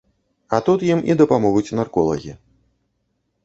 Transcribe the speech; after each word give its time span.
А 0.57 0.59
тут 0.69 0.85
ім 0.91 1.03
і 1.11 1.17
дапамогуць 1.21 1.75
нарколагі. 1.83 2.37